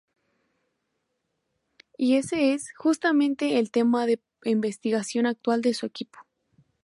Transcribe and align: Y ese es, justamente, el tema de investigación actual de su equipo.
Y 1.95 2.15
ese 2.17 2.55
es, 2.55 2.71
justamente, 2.75 3.59
el 3.59 3.69
tema 3.69 4.07
de 4.07 4.19
investigación 4.45 5.27
actual 5.27 5.61
de 5.61 5.75
su 5.75 5.85
equipo. 5.85 6.17